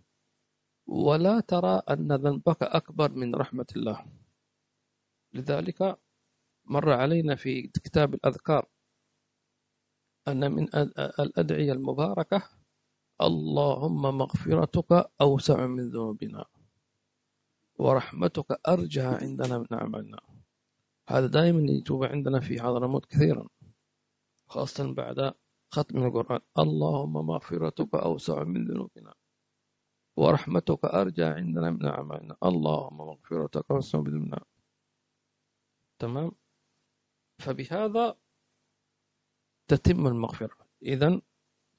[0.87, 4.07] ولا ترى أن ذنبك أكبر من رحمة الله.
[5.32, 5.99] لذلك
[6.67, 8.67] مر علينا في كتاب الأذكار
[10.29, 10.69] أن من
[11.21, 12.43] الأدعية المباركة
[13.21, 16.45] اللهم مغفرتك أوسع من ذنوبنا
[17.79, 20.19] ورحمتك أرجى عندنا من أعمالنا.
[21.09, 23.49] هذا دائما يتوب عندنا في حضرموت كثيرا
[24.49, 25.35] خاصة بعد
[25.71, 26.41] ختم القرآن.
[26.59, 29.14] اللهم مغفرتك أوسع من ذنوبنا
[30.17, 32.37] ورحمتك أرجى عندنا من أعمالنا.
[32.45, 34.41] اللهم مغفرتك أوسع من ذنوبنا.
[35.99, 36.33] تمام؟
[37.39, 38.16] فبهذا
[39.68, 40.57] تتم المغفرة.
[40.82, 41.20] إذا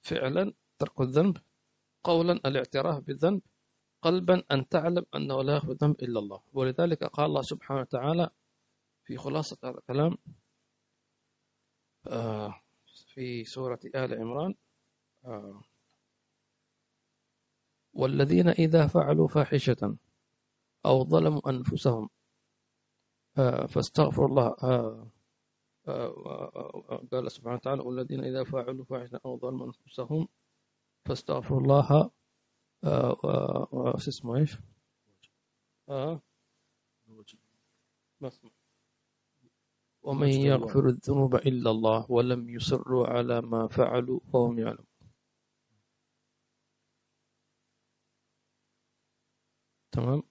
[0.01, 1.38] فعلا ترك الذنب
[2.03, 3.41] قولا الاعتراف بالذنب
[4.01, 6.41] قلبا أن تعلم أنه لا يغفر الذنب إلا الله.
[6.53, 8.30] ولذلك قال الله سبحانه وتعالى
[9.03, 10.18] في خلاصة هذا الكلام
[12.08, 12.62] آه،
[13.14, 14.55] في سورة آل عمران
[15.26, 15.62] آه،
[17.93, 19.97] والذين إذا فعلوا فاحشة
[20.86, 22.10] أو ظلموا أنفسهم
[23.38, 24.55] آه، فاستغفر الله
[27.12, 30.28] قال سبحانه وتعالى والذين إذا فعلوا فاحشة أو ظلموا أنفسهم
[31.06, 32.12] فاستغفروا الله
[34.08, 34.58] اسمه إيش؟
[35.90, 36.22] آه
[38.22, 38.42] بس
[40.04, 44.88] ومن يغفر الذنوب إلا الله ولم يصروا على ما فعلوا وهم يعلمون.
[49.92, 50.24] تمام؟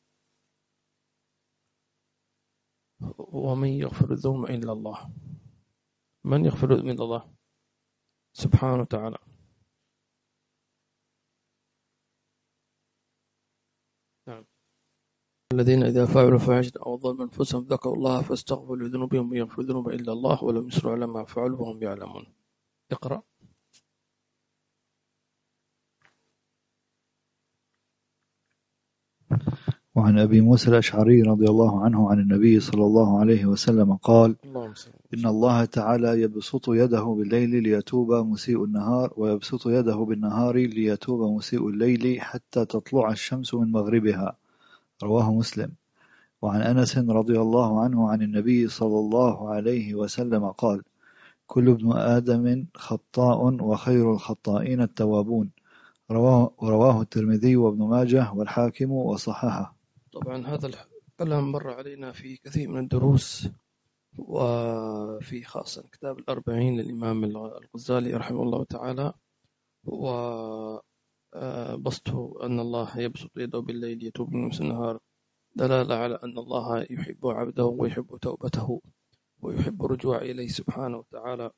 [3.19, 5.11] ومن يغفر الذنوب إلا الله.
[6.27, 7.23] من يغفر من الله
[8.33, 9.19] سبحانه وتعالى.
[14.29, 14.45] نعم.
[15.53, 20.45] الذين إذا فعلوا فاحشة أو ظلموا أنفسهم ذكروا الله فاستغفروا لذنوبهم ويغفر الذنوب إلا الله
[20.45, 22.35] ولم يصروا على ما فعلوا وهم يعلمون.
[22.93, 23.23] اقرأ.
[29.97, 34.37] وعن أبي موسى الأشعري رضي الله عنه عن النبي صلى الله عليه وسلم قال
[35.15, 42.21] إن الله تعالى يبسط يده بالليل ليتوب مسيء النهار ويبسط يده بالنهار ليتوب مسيء الليل
[42.21, 44.37] حتى تطلع الشمس من مغربها.
[45.03, 45.73] رواه مسلم.
[46.43, 50.83] وعن أنس رضي الله عنه عن النبي صلى الله عليه وسلم قال
[51.47, 55.51] كل ابن آدم خطاء وخير الخطائين التوابون.
[56.11, 59.76] رواه, رواه الترمذي وابن ماجه والحاكم وصححه.
[60.17, 60.71] طبعا هذا
[61.13, 63.49] الكلام مر علينا في كثير من الدروس
[64.19, 69.13] وفي خاصة كتاب الأربعين للإمام الغزالي رحمه الله تعالى
[69.85, 70.79] وبسطه
[72.43, 74.99] أن الله يبسط يده بالليل يتوب من النهار.
[75.55, 78.83] دلالة على أن الله يحب عبده ويحب توبته
[79.43, 81.51] ويحب الرجوع إليه سبحانه وتعالى.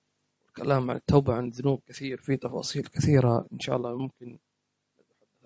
[0.49, 4.39] الكلام عن التوبة عن الذنوب كثير في تفاصيل كثيرة إن شاء الله ممكن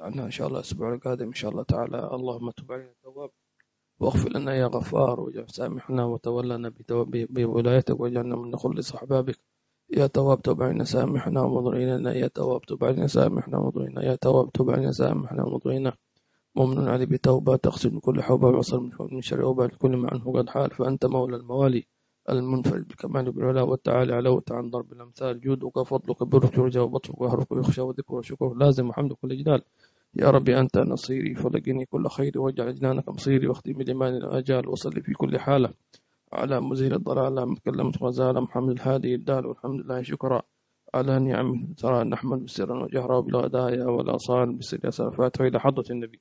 [0.03, 3.31] عنها إن شاء الله الأسبوع القادم إن شاء الله تعالى اللهم تب علينا التواب.
[4.01, 6.73] واغفر لنا يا غفار واجعل سامحنا وتولنا
[7.31, 9.39] بولايتك واجعلنا من نخلص أحبابك.
[9.91, 12.13] يا تواب تب علينا سامحنا ومضر إلينا.
[12.15, 15.97] يا تواب تب علينا سامحنا ومضر يا تواب تب علينا سامحنا ومضر
[16.55, 18.81] مؤمن علي بتوبة تغسل كل حوبة وعصر
[19.11, 20.71] من شر أوبة كل ما عنه قد حال.
[20.71, 21.87] فأنت مولى الموالي
[22.31, 25.41] المنفرد بالكمال بالعلا والتعالي على وتعن ضرب الأمثال.
[25.41, 28.55] جودك فضلك برك رجاء وبطرك وهرك ويخشى وذكر وشكر.
[28.55, 29.63] لازم وحمدك والإجلال
[30.15, 35.13] يا ربي أنت نصيري فلقني كل خير واجعل جنانك مصيري واختم بالإيمان الآجال وصلي في
[35.13, 35.75] كل حالة.
[36.33, 40.43] على مزيل الضلال مكلمت غزال محمد الهادي الدال والحمد لله شكرا.
[40.95, 46.21] على نعم ترى نحمد سرا وجهرا بالغدايا والأصال بسر الفاتحة إلى حضرة النبي.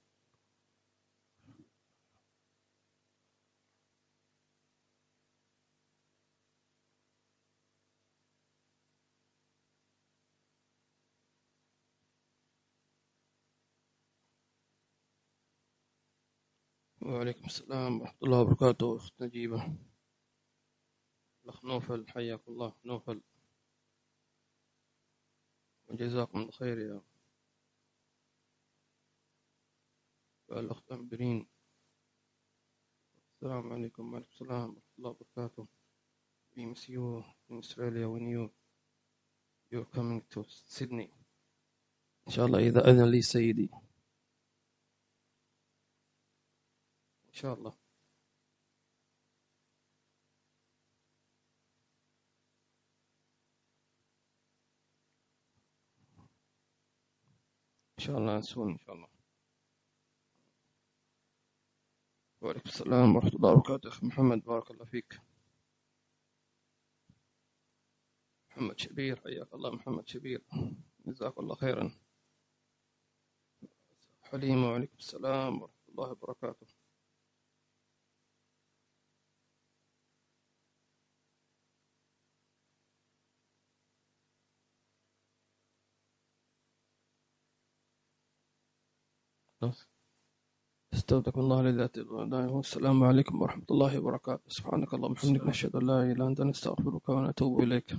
[17.22, 18.98] وعليكم السلام ورحمة الله وبركاته.
[18.98, 19.78] أخت نجيبة.
[21.46, 22.74] الأخ نوفل حياك الله.
[22.86, 23.22] نوفل.
[25.88, 27.02] وجزاكم الله خير يا
[30.50, 31.48] الأخت أمبرين.
[33.38, 34.14] السلام عليكم.
[34.14, 35.68] وعليكم السلام ورحمة الله وبركاته.
[36.58, 38.50] We miss you in Australia when you
[39.70, 41.14] you're coming to Sydney.
[42.28, 43.70] إن شاء الله إذا أذن لي سيدي.
[47.42, 47.74] شاء الله.
[58.00, 59.08] إن شاء الله نسون إن شاء الله.
[62.42, 63.88] وعليكم السلام ورحمة الله وبركاته.
[63.90, 65.22] أخي محمد بارك الله فيك.
[68.50, 70.44] محمد شبير حياك الله محمد شبير.
[71.06, 71.92] جزاك الله خيرا.
[74.22, 76.81] حليم وعليكم السلام ورحمة الله وبركاته.
[90.94, 91.98] استودعكم الله لذات
[92.58, 94.42] والسلام عليكم ورحمة الله وبركاته.
[94.48, 97.90] سبحانك اللهم وبحمدك نشهد أن لا إله إلا أنت نستغفرك ونتوب إليك.